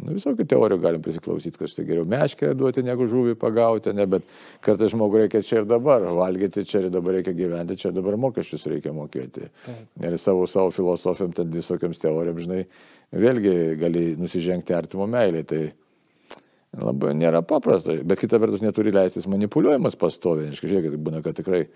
Nu, 0.00 0.14
visokių 0.16 0.46
teorijų 0.50 0.80
galim 0.82 1.04
prisiklausyti, 1.04 1.58
kad 1.60 1.70
štai 1.70 1.84
geriau 1.88 2.08
meškerę 2.08 2.56
duoti 2.58 2.84
negu 2.86 3.06
žuvį 3.10 3.36
pagauti, 3.40 3.94
ne, 3.96 4.06
bet 4.10 4.26
kartais 4.64 4.92
žmogui 4.94 5.22
reikia 5.22 5.42
čia 5.44 5.60
ir 5.62 5.68
dabar 5.70 6.04
valgyti, 6.16 6.66
čia 6.68 6.84
ir 6.84 6.90
dabar 6.94 7.18
reikia 7.18 7.36
gyventi, 7.36 7.78
čia 7.80 7.90
ir 7.90 7.96
dabar 7.98 8.18
mokesčius 8.20 8.66
reikia 8.72 8.94
mokėti. 8.96 9.48
Taip. 9.66 9.86
Ir 10.02 10.18
savo, 10.20 10.48
savo 10.50 10.74
filosofijom, 10.74 11.32
ten 11.36 11.54
visokiams 11.54 12.02
teorijom, 12.02 12.42
žinai, 12.44 12.64
vėlgi 13.14 13.56
gali 13.80 14.04
nusižengti 14.20 14.76
artimo 14.76 15.06
meilį. 15.10 15.44
Tai 15.50 15.62
Labai 16.74 17.12
nėra 17.14 17.42
paprasta, 17.46 17.94
bet 18.02 18.18
kita 18.18 18.40
vertus 18.42 18.62
neturi 18.64 18.90
leistis 18.94 19.28
manipuliuojamas 19.30 19.94
pastoviai. 20.00 20.54
Žiūrėkit, 20.56 20.96
būna, 21.06 21.20
kad 21.22 21.36
tikrai 21.38 21.68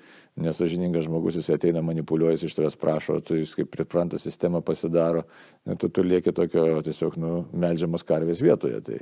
nesažiningas 0.42 1.06
žmogus, 1.06 1.38
jis 1.38 1.52
ateina 1.54 1.84
manipuliuojas, 1.86 2.42
iš 2.48 2.56
tavęs 2.58 2.78
prašo, 2.80 3.20
tu 3.22 3.38
jis 3.38 3.54
kaip 3.54 3.70
pripranta 3.74 4.18
sistemą 4.18 4.62
pasidaro, 4.66 5.22
ne, 5.68 5.76
tu, 5.78 5.92
tu 5.92 6.02
lieki 6.02 6.34
tokio 6.34 6.80
tiesiog 6.86 7.18
nu, 7.22 7.32
melžiamos 7.54 8.06
karvės 8.08 8.42
vietoje. 8.42 8.82
Tai 8.88 8.98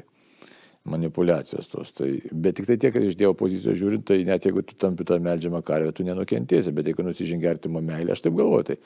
manipulacijos 0.86 1.68
tos. 1.68 1.90
Tai, 1.96 2.08
bet 2.32 2.56
tik 2.60 2.68
tai 2.68 2.76
tiek, 2.78 2.94
kad 2.94 3.04
iš 3.04 3.16
Dievo 3.18 3.34
pozicijos 3.38 3.78
žiūrint, 3.80 4.04
tai 4.06 4.20
net 4.28 4.46
jeigu 4.46 4.62
tu 4.66 4.76
tampi 4.78 5.06
tą 5.06 5.18
melžiamą 5.22 5.62
karvę, 5.66 5.92
tu 5.96 6.06
nenukentėsi, 6.06 6.74
bet 6.76 6.90
jeigu 6.90 7.04
nusižengi 7.06 7.48
artimo 7.50 7.82
meilę, 7.84 8.14
aš 8.14 8.22
taip 8.26 8.36
galvoju, 8.38 8.68
tai 8.70 8.76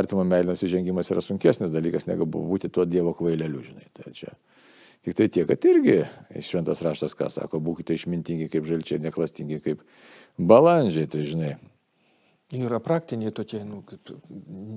artimo 0.00 0.24
meilė 0.28 0.54
nusižengimas 0.54 1.12
yra 1.12 1.24
sunkesnis 1.24 1.74
dalykas, 1.74 2.08
negu 2.08 2.28
būti 2.30 2.72
tuo 2.72 2.86
Dievo 2.88 3.12
kvaileliu, 3.18 3.60
žinai. 3.66 3.90
Tai 3.98 4.14
čia. 4.16 4.32
Tik 5.02 5.16
tai 5.18 5.26
tiek, 5.34 5.48
kad 5.50 5.64
irgi 5.66 5.96
šventas 6.46 6.82
raštas, 6.86 7.16
ką 7.18 7.26
sako, 7.32 7.58
būkite 7.64 7.96
išmintingi 7.96 8.46
kaip 8.52 8.68
žalčiai, 8.68 9.00
neklastingi 9.02 9.58
kaip 9.64 9.82
balandžiai, 10.38 11.08
tai 11.10 11.24
žinai. 11.26 11.52
Yra 12.54 12.78
praktiniai 12.84 13.32
tokie, 13.34 13.64
nu, 13.66 13.80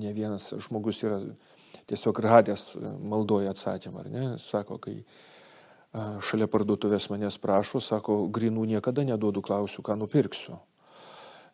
ne 0.02 0.14
vienas 0.16 0.48
žmogus 0.66 1.04
yra 1.04 1.20
tiesiog 1.86 2.22
radęs 2.26 2.72
maldoje 3.06 3.52
atsakymą, 3.52 4.02
ar 4.02 4.10
ne? 4.10 4.28
Sako, 4.42 4.80
kai 4.82 5.02
šalia 6.26 6.48
parduotuvės 6.52 7.10
manęs 7.12 7.38
prašo, 7.44 7.84
sako, 7.84 8.24
grinų 8.34 8.66
niekada 8.74 9.06
neduodu, 9.06 9.44
klausiu, 9.46 9.86
ką 9.86 10.00
nupirksiu 10.00 10.58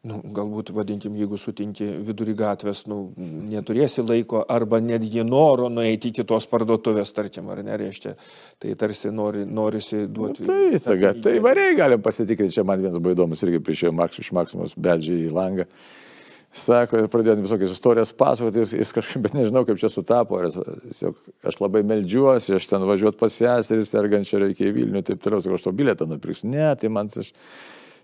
nu, 0.08 0.18
galbūt 0.34 0.72
vadinkim, 0.74 1.14
jeigu 1.20 1.38
sutinki 1.38 1.86
vidurį 2.08 2.34
gatvės, 2.40 2.84
nu, 2.90 3.12
neturėsi 3.52 4.02
laiko 4.02 4.42
arba 4.50 4.80
netgi 4.82 5.26
noro 5.28 5.70
nueiti 5.70 6.10
iki 6.10 6.26
tos 6.28 6.48
parduotuvės, 6.50 7.14
tarkim, 7.14 7.52
ar 7.54 7.62
nereiškia, 7.66 8.16
tai 8.62 8.76
tarsi 8.82 9.12
nori, 9.14 9.46
norisi 9.46 10.08
duoti. 10.10 10.48
Nu, 10.48 10.50
tai, 10.50 10.80
taga, 10.82 11.14
tai 11.22 11.36
variai 11.44 11.76
galim 11.78 12.02
pasitikrinti, 12.02 12.58
čia 12.58 12.66
man 12.66 12.82
vienas 12.82 12.98
buvo 12.98 13.14
įdomus, 13.14 13.44
irgi 13.46 13.62
priešėjo 13.68 13.92
Maks 13.98 14.24
iš 14.24 14.32
Maksimos 14.38 14.74
beldžiai 14.78 15.28
į 15.28 15.36
langą. 15.36 15.68
Sako, 16.52 17.00
ir 17.00 17.06
pradėjome 17.08 17.46
visokias 17.46 17.72
istorijas 17.72 18.10
pasakoti, 18.18 18.60
jis, 18.60 18.74
jis 18.76 18.90
kažkaip, 18.92 19.22
bet 19.24 19.36
nežinau, 19.38 19.62
kaip 19.64 19.78
čia 19.80 19.88
sutapo, 19.88 20.42
aš, 20.44 20.58
aš 21.48 21.60
labai 21.62 21.80
meldžiuosi, 21.88 22.58
aš 22.58 22.66
ten 22.68 22.84
važiuot 22.90 23.16
pas 23.22 23.38
seserį, 23.38 23.86
sergančią 23.88 24.42
reikia 24.42 24.68
į 24.68 24.74
Vilnių, 24.76 25.04
taip 25.08 25.22
toliau, 25.24 25.40
sakau, 25.40 25.56
aš 25.56 25.64
to 25.70 25.72
bilietą 25.78 26.10
nupirksiu. 26.10 26.50
Ne, 26.52 26.66
tai 26.76 26.92
man 26.92 27.08
aš 27.08 27.32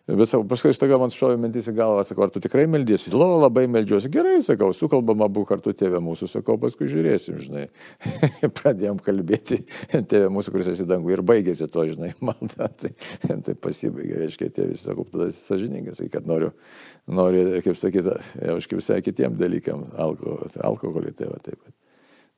Bet 0.07 0.29
sakau, 0.31 0.45
paskui 0.47 0.71
staiga 0.71 0.95
man 1.01 1.11
šovė 1.11 1.35
mintis 1.35 1.65
į 1.67 1.73
galvą, 1.75 2.03
sakau, 2.07 2.23
ar 2.23 2.31
tu 2.31 2.39
tikrai 2.39 2.63
meldysi? 2.71 3.09
Lo, 3.11 3.25
labai 3.41 3.65
meldžiuosi. 3.67 4.07
Gerai, 4.13 4.37
sakau, 4.45 4.69
sukalbam 4.71 5.19
abu 5.25 5.41
kartu 5.47 5.73
tėvė 5.75 5.99
mūsų, 6.05 6.29
sakau, 6.31 6.55
paskui 6.61 6.87
žiūrėsim, 6.87 7.35
žinai. 7.43 7.65
Pradėjom 8.61 9.01
kalbėti, 9.03 9.59
tėvė 9.91 10.29
mūsų, 10.31 10.53
kuris 10.53 10.69
esi 10.71 10.85
dangų 10.87 11.11
ir 11.11 11.23
baigėsi 11.27 11.67
to, 11.73 11.83
žinai, 11.91 12.13
man 12.29 12.53
ta, 12.53 12.69
tai, 12.71 12.93
tai 13.27 13.55
pasibaigė, 13.59 14.21
reiškia, 14.21 14.47
tėvis, 14.55 14.85
sakau, 14.87 15.03
tada 15.11 15.27
esi 15.27 15.43
sažininkas, 15.43 15.99
kad 16.13 16.29
noriu, 16.29 16.53
noriu, 17.11 17.43
kaip 17.65 17.75
sakyti, 17.75 18.15
už 18.53 18.69
visai 18.77 19.01
kitiem 19.03 19.35
dalykam, 19.35 19.89
alko, 19.99 20.37
alkoholį 20.69 21.11
tėvą 21.19 21.41
taip 21.43 21.59
pat. 21.59 21.75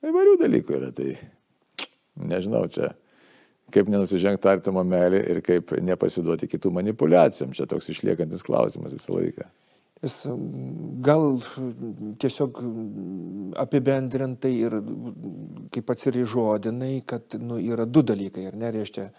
Tai 0.01 0.09
įvairių 0.09 0.39
dalykų 0.41 0.79
yra, 0.79 0.89
tai 0.97 1.13
nežinau, 2.17 2.65
čia 2.73 2.95
kaip 3.73 3.89
nenusižengti 3.91 4.49
artimo 4.49 4.83
meilį 4.87 5.23
ir 5.33 5.41
kaip 5.45 5.73
nepasiduoti 5.85 6.49
kitų 6.51 6.71
manipulacijom. 6.79 7.55
Čia 7.55 7.67
toks 7.69 7.89
išliekantis 7.93 8.45
klausimas 8.45 8.95
visą 8.95 9.15
laiką. 9.15 9.47
Jis 9.99 10.21
gal 11.03 11.41
tiesiog 12.23 12.61
apibendrintai 13.59 14.53
ir 14.55 14.77
kaip 15.75 15.91
atsirižodinai, 15.91 17.01
kad 17.09 17.35
nu, 17.41 17.57
yra 17.59 17.83
du 17.83 18.05
dalykai, 18.07 18.45
ar 18.47 18.55
nereiškia, 18.61 19.09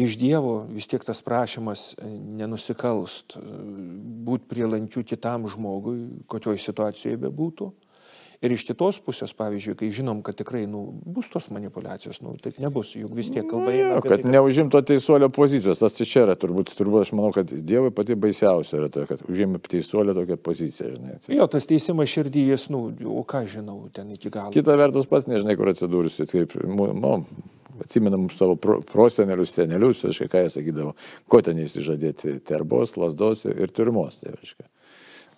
iš 0.00 0.16
Dievo 0.16 0.54
vis 0.72 0.88
tiek 0.88 1.04
tas 1.04 1.20
prašymas 1.20 1.90
nenusikalst, 2.40 3.36
būti 4.24 4.48
prielankiu 4.48 5.04
kitam 5.04 5.44
žmogui, 5.52 5.98
kokioj 6.32 6.56
situacijoje 6.64 7.20
bebūtų. 7.26 7.68
Ir 8.40 8.54
iš 8.54 8.62
kitos 8.64 8.96
pusės, 9.04 9.34
pavyzdžiui, 9.36 9.74
kai 9.76 9.90
žinom, 9.92 10.22
kad 10.24 10.38
tikrai 10.38 10.62
nu, 10.64 10.86
bus 11.04 11.26
tos 11.28 11.50
manipulacijos, 11.52 12.22
nu, 12.24 12.32
taip 12.40 12.56
nebus, 12.62 12.94
juk 12.96 13.12
vis 13.12 13.28
tiek 13.28 13.44
kalba 13.44 13.68
eina. 13.68 13.90
Ja, 13.90 13.98
kad 14.00 14.22
tai, 14.24 14.32
neužimto 14.32 14.80
teisuolio 14.88 15.28
pozicijos, 15.28 15.82
tas 15.82 15.98
čia 16.00 16.22
yra, 16.24 16.38
turbūt, 16.40 16.72
turbūt 16.78 17.04
aš 17.04 17.12
manau, 17.18 17.34
kad 17.36 17.52
Dievui 17.52 17.92
pati 17.92 18.16
baisiausia 18.16 18.78
yra 18.78 18.88
tai, 18.94 19.04
kad 19.10 19.26
užimė 19.28 19.60
teisuolio 19.68 20.16
tokią 20.16 20.40
poziciją, 20.40 20.94
žinai. 20.94 21.18
Tai... 21.20 21.36
Jo, 21.36 21.50
tas 21.52 21.68
teisimas 21.68 22.08
širdyjas, 22.14 22.70
nu, 22.72 22.86
o 23.12 23.26
ką 23.28 23.44
žinau, 23.58 23.76
ten 23.92 24.16
iki 24.16 24.32
galo. 24.32 24.56
Kita 24.56 24.78
vertus 24.80 25.10
pats 25.10 25.28
nežinai, 25.28 25.60
kur 25.60 25.74
atsidūrusi, 25.74 26.30
kaip, 26.32 26.56
nu, 26.64 27.12
atsimenam 27.84 28.28
savo 28.32 28.56
pro, 28.56 28.80
prosenelius, 28.88 29.52
senelius, 29.52 30.00
aiškiai, 30.08 30.32
ką 30.32 30.46
jie 30.46 30.56
sakydavo, 30.56 30.96
ko 31.28 31.44
ten 31.44 31.60
įsižadėti, 31.60 32.38
terbos, 32.48 32.96
lasdos 32.96 33.44
ir 33.50 33.68
turmos, 33.68 34.20
tai 34.24 34.32
aiškiai. 34.38 34.68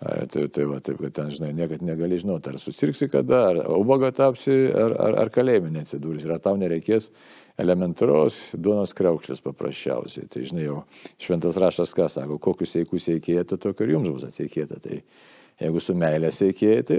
Tai, 0.03 0.49
tai 0.51 0.65
va, 0.67 0.81
taip, 0.83 0.97
kad 0.99 1.13
ten, 1.15 1.29
žinai, 1.31 1.53
niekad 1.55 1.83
negali 1.87 2.17
žinoti, 2.19 2.51
ar 2.51 2.59
susirksi 2.59 3.07
kada, 3.13 3.43
ar 3.53 3.59
ubaga 3.77 4.09
tapsi, 4.11 4.55
ar, 4.75 4.97
ar, 4.99 5.15
ar 5.23 5.31
kalėjime 5.31 5.71
neatsidūrsi, 5.77 6.27
ar 6.27 6.41
tau 6.43 6.57
nereikės 6.59 7.13
elementaros 7.63 8.41
duonos 8.59 8.97
kreukšlės 8.99 9.45
paprasčiausiai. 9.45 10.27
Tai, 10.33 10.43
žinai, 10.49 10.65
jau 10.67 10.81
šventas 11.23 11.61
raštas 11.63 11.95
ką 11.95 12.09
sako, 12.11 12.41
kokius 12.43 12.75
eikus 12.81 13.07
eikėjote, 13.15 13.61
tokio 13.63 13.87
ir 13.87 13.95
jums 13.95 14.11
bus 14.17 14.27
atsiekėta. 14.27 14.81
Tai, 14.83 14.99
Jeigu 15.61 15.81
su 15.83 15.95
meilė 15.95 16.31
siekiai, 16.35 16.83
tai 16.87 16.97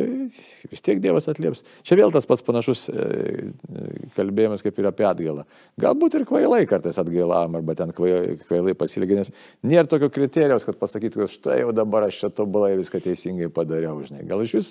vis 0.72 0.84
tiek 0.84 1.00
Dievas 1.04 1.26
atlieps. 1.32 1.64
Čia 1.84 1.98
vėl 2.00 2.14
tas 2.14 2.28
pats 2.30 2.44
panašus 2.46 2.86
e, 2.92 3.08
kalbėjimas 4.16 4.62
kaip 4.64 4.78
ir 4.80 4.88
apie 4.88 5.08
atgailą. 5.10 5.44
Galbūt 5.82 6.20
ir 6.20 6.26
kvailai 6.30 6.62
kartais 6.70 7.00
atgailavom, 7.02 7.58
arba 7.60 7.76
ten 7.80 7.92
kvailai, 7.96 8.76
pasilgė, 8.78 9.18
nes 9.20 9.34
nėra 9.66 9.90
tokio 9.90 10.08
kriterijos, 10.14 10.68
kad 10.68 10.78
pasakytų, 10.80 11.24
kad 11.24 11.34
štai 11.34 11.58
jau 11.64 11.74
dabar 11.76 12.08
aš 12.08 12.22
čia 12.22 12.30
tobulai 12.36 12.76
viską 12.80 13.02
teisingai 13.04 13.50
padariau, 13.54 13.98
žinai. 14.06 14.24
Gal 14.30 14.46
iš 14.46 14.56
vis, 14.60 14.70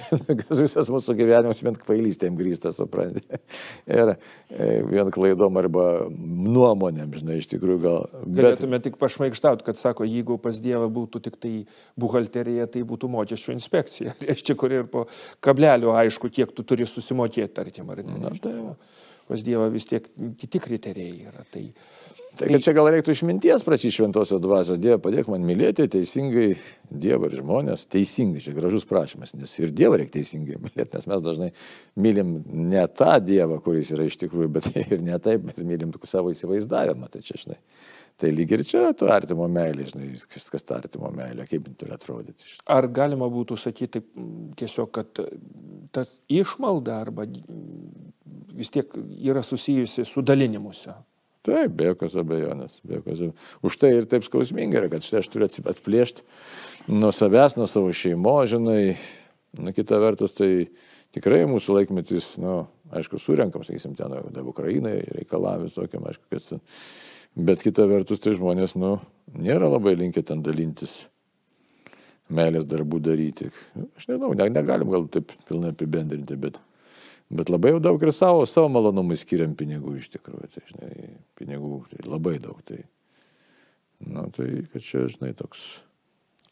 visas 0.62 0.92
mūsų 0.92 1.18
gyvenimas 1.18 1.62
vien 1.66 1.76
kvailystėm 1.82 2.38
grįstas, 2.38 2.78
suprantate. 2.80 3.42
Ir 3.90 4.14
e, 4.14 4.70
vien 4.88 5.12
klaidom 5.14 5.58
arba 5.60 5.88
nuomonėm, 6.14 7.12
žinai, 7.18 7.40
iš 7.42 7.50
tikrųjų 7.52 7.82
gal. 7.84 8.08
Bet... 8.24 8.40
Galėtume 8.40 8.80
tik 8.84 8.96
pašmaikštauti, 9.02 9.66
kad 9.66 9.80
sako, 9.80 10.06
jeigu 10.08 10.38
pas 10.40 10.62
Dievą 10.62 10.88
būtų 10.92 11.22
tik 11.28 11.38
tai 11.42 11.54
buhalterija, 11.98 12.70
tai 12.70 12.86
būtų 12.86 13.07
mokesčių 13.10 13.54
inspekcija, 13.56 14.14
reiškia, 14.28 14.56
kur 14.58 14.74
ir 14.74 14.88
po 14.90 15.06
kablelio 15.44 15.94
aišku, 15.98 16.32
kiek 16.34 16.54
tu 16.54 16.66
turi 16.66 16.88
susimokėti, 16.88 17.54
tarkim, 17.60 17.90
ar 17.94 18.04
ne. 18.04 18.20
Na, 18.22 18.34
tai 18.42 18.54
pas 19.28 19.42
Dievą 19.44 19.68
vis 19.72 19.84
tiek 19.84 20.06
kiti 20.40 20.60
kriterijai 20.62 21.28
yra. 21.28 21.44
Tai, 21.52 21.66
Tai 22.38 22.46
kad 22.52 22.62
čia 22.62 22.72
gal 22.76 22.86
reiktų 22.92 23.10
išminties 23.16 23.64
prašyti 23.66 23.96
šventosios 23.96 24.38
dvasios, 24.42 24.78
Dieve, 24.78 25.00
padėk 25.02 25.26
man 25.32 25.42
mylėti 25.46 25.88
teisingai 25.90 26.52
Dievą 26.86 27.26
ir 27.26 27.40
žmonės, 27.40 27.88
teisingai, 27.90 28.42
čia 28.44 28.54
gražus 28.54 28.86
prašymas, 28.86 29.32
nes 29.34 29.54
ir 29.58 29.72
Dievą 29.74 29.98
reikia 29.98 30.20
teisingai 30.20 30.60
mylėti, 30.68 30.92
nes 30.94 31.08
mes 31.10 31.24
dažnai 31.24 31.48
mylim 31.98 32.36
ne 32.46 32.84
tą 32.94 33.16
Dievą, 33.24 33.58
kuris 33.64 33.90
yra 33.96 34.06
iš 34.06 34.20
tikrųjų, 34.22 34.52
bet 34.54 34.70
ir 34.84 35.02
ne 35.02 35.18
taip, 35.24 35.48
bet 35.48 35.58
mylim 35.66 35.94
savo 36.06 36.30
įsivaizdavimą, 36.34 37.10
tai 37.10 37.24
čia 37.26 37.40
žinai. 37.42 37.58
Tai 38.18 38.30
lyg 38.34 38.50
ir 38.50 38.64
čia 38.66 38.88
to 38.98 39.06
artimo 39.14 39.46
meilė, 39.46 39.84
žinai, 39.86 40.08
kas, 40.26 40.64
ta 40.66 40.80
artimo 40.80 41.10
meilė, 41.14 41.44
kaip 41.46 41.68
turi 41.78 41.94
atrodyti. 41.94 42.48
Žinai. 42.48 42.64
Ar 42.74 42.88
galima 42.90 43.28
būtų 43.30 43.58
sakyti 43.62 44.02
tiesiog, 44.58 44.90
kad 44.90 45.20
tas 45.94 46.10
išmalda 46.26 46.96
arba 47.04 47.28
vis 48.58 48.72
tiek 48.74 48.90
yra 49.22 49.44
susijusi 49.46 50.02
su 50.08 50.24
dalinimuose? 50.26 50.96
Taip, 51.46 51.76
be 51.78 51.86
jokios 51.92 52.16
abejonės. 52.18 52.80
Be 52.82 52.98
jokios 52.98 53.22
abejonės. 53.22 53.52
Už 53.70 53.78
tai 53.78 53.92
ir 54.00 54.08
taip 54.10 54.26
skausminga 54.26 54.80
yra, 54.82 54.90
kad 54.92 55.06
štai 55.06 55.22
aš 55.22 55.30
turiu 55.32 55.46
atplėšti 55.46 56.26
nuo 56.90 57.12
savęs, 57.14 57.54
nuo 57.60 57.68
savo 57.70 57.92
šeimo, 57.94 58.34
žinai. 58.50 58.96
Na, 59.62 59.72
kita 59.72 59.96
vertus, 60.02 60.34
tai 60.36 60.66
tikrai 61.14 61.44
mūsų 61.48 61.78
laikmetis, 61.78 62.34
na, 62.36 62.42
nu, 62.42 62.56
aišku, 62.98 63.20
surenkam, 63.22 63.62
sakysim, 63.64 63.94
ten, 63.96 64.12
Ukrainai 64.44 64.98
reikalavimus 65.06 65.78
tokiam, 65.78 66.04
aišku, 66.10 66.26
kas 66.34 66.50
ten 66.50 66.60
Bet 67.38 67.62
kita 67.62 67.84
vertus, 67.86 68.18
tai 68.18 68.32
žmonės, 68.34 68.74
nu, 68.74 68.96
nėra 69.38 69.68
labai 69.70 69.92
linkę 69.94 70.24
ten 70.26 70.40
dalintis, 70.42 70.90
meilės 72.34 72.66
darbų 72.66 72.98
daryti. 73.04 73.52
Aš 73.94 74.08
nežinau, 74.10 74.32
ne, 74.34 74.48
negalim 74.50 74.90
gal 74.90 75.06
taip 75.12 75.30
pilnai 75.46 75.70
apibendrinti, 75.70 76.34
bet, 76.40 76.58
bet 77.30 77.52
labai 77.52 77.76
jau 77.76 77.82
daug 77.84 78.02
ir 78.02 78.10
savo, 78.16 78.42
savo 78.50 78.72
malonumui 78.74 79.20
skiriam 79.20 79.54
pinigų 79.58 79.94
iš 80.00 80.10
tikrųjų. 80.16 80.50
Tai, 80.54 80.64
žinai, 80.72 81.12
pinigų 81.38 81.84
tai 81.92 82.02
labai 82.08 82.40
daug. 82.42 82.58
Tai, 82.66 82.80
nu, 84.08 84.26
tai, 84.34 84.48
kad 84.72 84.82
čia, 84.82 85.06
žinai, 85.14 85.30
toks. 85.38 85.62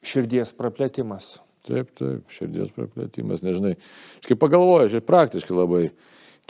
Širdies 0.07 0.55
praplėtimas. 0.55 1.33
Taip, 1.67 1.91
taip, 1.99 2.31
širdies 2.31 2.71
praplėtimas, 2.77 3.43
nežinai. 3.43 3.75
Aš 4.21 4.31
kaip 4.31 4.39
pagalvoju, 4.39 4.87
aš 4.87 5.03
praktiškai 5.03 5.59
labai 5.59 5.89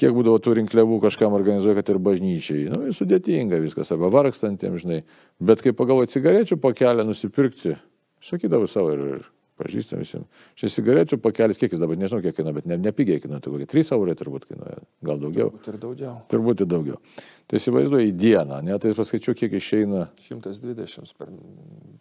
kiek 0.01 0.17
būdavo 0.17 0.41
tų 0.43 0.59
rinkliavų 0.61 0.99
kažkam 1.07 1.37
organizuoja, 1.37 1.79
kad 1.81 1.93
ir 1.93 2.01
bažnyčiai. 2.05 2.67
Nu, 2.73 2.83
sudėtinga 2.95 3.61
viskas, 3.63 3.93
arba 3.95 4.11
vargstantiems, 4.13 4.85
žinai. 4.85 5.01
Bet 5.41 5.65
kai 5.65 5.73
pagalvoju, 5.77 6.13
cigarečių 6.13 6.61
pakelę 6.63 7.07
nusipirkti, 7.09 7.79
sakydavau 8.25 8.69
savo 8.71 8.93
ir, 8.93 9.07
ir 9.17 9.25
pažįstam 9.57 10.03
visiems. 10.03 10.29
Šis 10.59 10.77
cigarečių 10.77 11.19
pakelis, 11.25 11.59
kiek 11.61 11.73
jis 11.73 11.81
dabar, 11.81 11.97
nežinau 12.01 12.21
kiek 12.25 12.37
kainuoja, 12.37 12.59
bet 12.59 12.69
ne, 12.69 12.77
nepigiai 12.89 13.23
kainuoja, 13.23 13.41
tai 13.45 13.55
kokie 13.55 13.69
3 13.73 13.93
eurai 13.97 14.17
turbūt 14.19 14.45
kainuoja, 14.51 14.83
gal 15.09 15.23
daugiau. 15.23 15.49
Turbūt 15.55 15.73
ir 15.73 15.81
daugiau. 15.87 16.15
Turbūt 16.33 16.65
ir 16.65 16.71
daugiau. 16.73 17.01
Tai 17.49 17.61
įsivaizduoju 17.61 18.11
į 18.11 18.15
dieną, 18.21 18.61
ne, 18.67 18.77
tai 18.83 18.93
paskaičiu, 18.99 19.37
kiek 19.39 19.57
išeina. 19.57 20.09
120 20.29 21.17
per, 21.17 21.33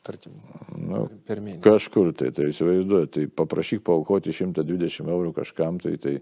tarkim, 0.04 0.36
Nu, 0.86 1.06
per 1.26 1.40
mėnesį. 1.42 1.64
Kažkur 1.66 2.12
tai, 2.18 2.32
tai 2.36 2.50
įsivaizduoju, 2.52 3.10
tai 3.16 3.26
paprašyk 3.32 3.86
paukoti 3.88 4.34
120 4.36 5.10
eurų 5.10 5.32
kažkam, 5.40 5.80
tai, 5.82 5.96
tai 6.02 6.18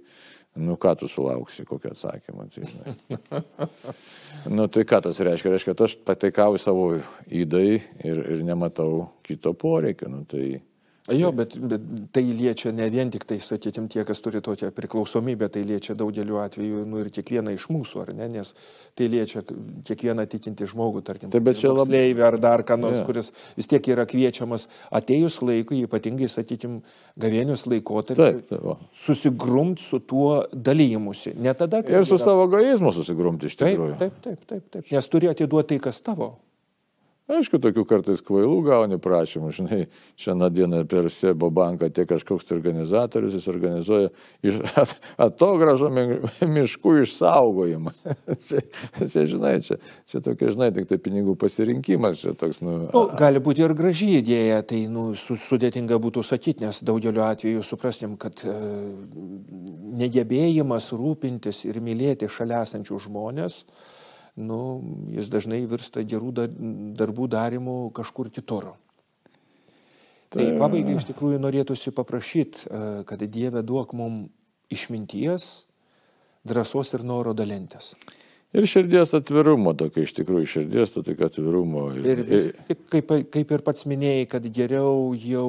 nu 0.56 0.76
ką 0.78 0.96
tu 1.00 1.08
sulauksi, 1.08 1.66
kokio 1.66 1.92
atsakymo. 1.94 2.46
Tai, 2.54 2.64
na. 2.78 3.42
nu, 4.56 4.68
tai 4.68 4.84
ką 4.86 5.02
tas 5.08 5.20
reiškia? 5.20 5.54
Reiškia, 5.54 5.76
aš 5.88 5.96
pataikauju 6.06 6.62
savo 6.62 6.86
įdai 7.30 7.68
ir, 7.80 8.22
ir 8.36 8.44
nematau 8.46 9.08
kito 9.26 9.56
poreikio. 9.58 10.12
Nu, 10.14 10.24
tai, 10.30 10.62
Jo, 11.12 11.34
bet, 11.36 11.58
bet 11.60 11.82
tai 12.16 12.22
liečia 12.32 12.72
ne 12.72 12.86
vien 12.90 13.10
tik 13.12 13.26
tai, 13.28 13.36
sakykim, 13.44 13.90
tie, 13.92 14.06
kas 14.08 14.22
turi 14.24 14.40
tokią 14.40 14.70
priklausomybę, 14.72 15.50
tai 15.52 15.66
liečia 15.68 15.98
daugeliu 16.00 16.38
atveju 16.40 16.86
nu, 16.88 17.02
ir 17.04 17.10
kiekvieną 17.12 17.52
iš 17.58 17.66
mūsų, 17.68 18.00
ar 18.06 18.12
ne, 18.16 18.30
nes 18.32 18.54
tai 18.96 19.10
liečia 19.12 19.42
kiekvieną 19.84 20.24
tikinti 20.32 20.64
žmogų, 20.64 21.02
tarkim, 21.04 21.28
Taip, 21.34 21.44
bet 21.44 21.60
čia 21.60 21.74
labai- 21.74 21.84
moksleivį 21.92 22.24
ar 22.24 22.38
dar 22.40 22.64
ką 22.64 22.78
nors, 22.80 23.02
Jo. 23.02 23.06
kuris 23.10 23.34
vis 23.58 23.68
tiek 23.68 23.84
yra 23.92 24.06
kviečiamas 24.08 24.70
atėjus 24.96 25.42
laikui, 25.44 25.82
ypatingai, 25.84 26.30
sakykim, 26.32 26.80
gavėnios 27.20 27.66
taip, 27.68 27.74
laikotarpiu, 27.84 28.42
tai, 28.48 28.62
va. 28.64 28.78
susigrumt 29.04 29.80
su 29.84 30.00
tuo 30.00 30.46
dalymusi. 30.56 31.36
Ne 31.36 31.52
tada, 31.54 31.84
ir 31.84 32.06
su 32.06 32.16
yra- 32.16 32.24
savo 32.30 32.48
egoizmu 32.48 32.94
susigrumti 32.96 33.52
iš 33.52 33.58
Taip, 33.60 33.76
tikrųjų. 33.76 34.00
taip, 34.00 34.22
taip, 34.24 34.40
taip, 34.48 34.72
taip. 34.72 34.92
Nes 34.92 35.08
turi 35.12 35.28
atiduoti 35.28 35.68
tai, 35.76 35.80
kas 35.80 36.00
tavo. 36.00 36.38
Aišku, 37.32 37.56
tokių 37.64 37.86
kartais 37.88 38.20
kvailų 38.20 38.58
gauni 38.66 38.98
prašymų, 39.00 39.50
žinai, 39.56 39.78
šiandien 40.20 40.52
dieną 40.58 40.82
per 40.92 41.06
Sebo 41.08 41.48
banką 41.56 41.88
tie 41.96 42.04
kažkoks 42.10 42.50
tai 42.50 42.58
organizatorius, 42.58 43.38
jis 43.38 43.48
organizuoja 43.48 44.10
iš 44.44 44.58
at, 44.82 44.92
atogražo 45.30 45.88
mi- 45.88 46.20
miškų 46.58 46.98
išsaugojimą. 47.06 47.94
čia, 48.44 48.60
čia, 49.00 49.24
žinai, 49.32 49.54
čia, 49.64 49.80
čia 50.04 50.20
tokia, 50.26 50.52
žinai, 50.52 50.70
tik 50.76 50.90
tai 50.92 51.00
pinigų 51.00 51.38
pasirinkimas, 51.40 52.20
čia 52.26 52.36
toks, 52.36 52.60
nu, 52.60 52.76
Nu, 52.92 53.06
gali 53.16 53.40
būti 53.40 53.64
ir 53.64 53.72
graži 53.78 54.18
idėja, 54.20 54.60
tai 54.68 54.84
nu, 54.92 55.14
su, 55.16 55.40
sudėtinga 55.40 56.02
būtų 56.04 56.26
sakyti, 56.28 56.66
nes 56.68 56.84
daugeliu 56.84 57.24
atveju 57.24 57.64
suprastim, 57.64 58.18
kad 58.20 58.44
e, 58.44 58.58
negebėjimas 60.04 60.92
rūpintis 60.92 61.64
ir 61.70 61.80
mylėti 61.80 62.28
šalia 62.28 62.66
esančių 62.68 63.00
žmonės, 63.08 63.64
nu, 64.36 64.60
jis 65.14 65.30
dažnai 65.30 65.64
virsta 65.70 66.04
gerų 66.06 66.32
da- 66.34 66.50
darbų 66.50 67.28
darimu 67.30 67.92
kažkur 67.94 68.32
kitur. 68.34 68.74
Tai 70.34 70.46
pabaigai 70.58 70.98
iš 70.98 71.06
tikrųjų 71.12 71.38
norėtųsi 71.38 71.94
paprašyti, 71.94 72.66
kad 73.06 73.22
Dieve 73.30 73.62
duok 73.62 73.94
mums 73.94 74.32
išminties, 74.74 75.66
drąsos 76.44 76.94
ir 76.98 77.04
noro 77.06 77.36
dalintis. 77.38 77.94
Ir 78.54 78.68
širdies 78.70 79.16
atvirumo, 79.18 79.74
tokio 79.78 80.04
iš 80.06 80.14
tikrųjų 80.14 80.50
širdies, 80.50 80.92
to 80.94 81.02
tik 81.06 81.22
atvirumo. 81.26 81.88
Ir 81.98 82.22
vis, 82.28 82.52
tik 82.68 82.84
kaip, 82.94 83.14
kaip 83.34 83.54
ir 83.56 83.64
pats 83.66 83.88
minėjai, 83.90 84.28
kad 84.30 84.46
geriau 84.54 85.14
jau 85.18 85.48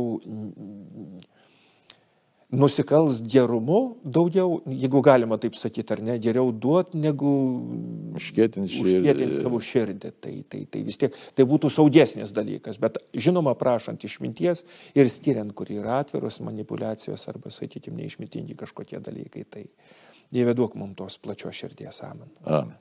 nusikals 2.54 3.20
gerumu 3.30 3.80
daugiau, 4.04 4.60
jeigu 4.70 5.02
galima 5.04 5.38
taip 5.42 5.58
sakyti, 5.58 5.96
ar 5.96 6.02
ne, 6.04 6.18
geriau 6.22 6.52
duot, 6.52 6.94
negu 6.98 7.34
Užkėtinti 8.14 8.78
užkėtinti 8.78 9.40
savo 9.42 9.58
širdį. 9.64 10.12
Tai, 10.22 10.34
tai, 10.50 10.60
tai 10.70 10.84
vis 10.86 10.98
tiek 11.00 11.16
tai 11.34 11.46
būtų 11.50 11.70
saugesnis 11.72 12.30
dalykas, 12.36 12.78
bet 12.82 13.00
žinoma, 13.10 13.56
prašant 13.58 14.06
išminties 14.06 14.62
ir 14.94 15.10
skiriant, 15.10 15.50
kur 15.56 15.70
yra 15.74 15.98
atviros 16.04 16.38
manipulacijos 16.44 17.26
arba, 17.32 17.50
sakykime, 17.54 18.04
neišmintingi 18.04 18.58
kažkokie 18.60 19.02
dalykai, 19.02 19.46
tai 19.50 19.66
Dieve 20.34 20.54
duok 20.56 20.74
mums 20.80 20.96
tos 20.98 21.18
plačios 21.22 21.54
širdies 21.54 22.00
amen. 22.06 22.30
Amen. 22.44 22.78